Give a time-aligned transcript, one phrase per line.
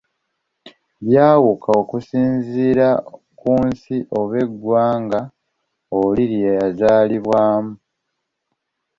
[1.05, 2.87] Byawuka okusinziira
[3.39, 5.19] ku nsi oba eggwanga
[6.01, 7.73] oli lye yazaalibwamu.